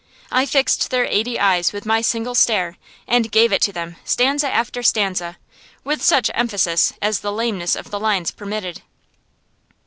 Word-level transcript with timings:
I 0.31 0.47
fixed 0.47 0.89
their 0.89 1.05
eighty 1.05 1.39
eyes 1.39 1.71
with 1.71 1.85
my 1.85 2.01
single 2.01 2.33
stare, 2.33 2.75
and 3.07 3.31
gave 3.31 3.53
it 3.53 3.61
to 3.61 3.71
them, 3.71 3.97
stanza 4.03 4.51
after 4.51 4.81
stanza, 4.81 5.37
with 5.83 6.01
such 6.01 6.31
emphasis 6.33 6.93
as 7.03 7.19
the 7.19 7.31
lameness 7.31 7.75
of 7.75 7.91
the 7.91 7.99
lines 7.99 8.31
permitted. 8.31 8.81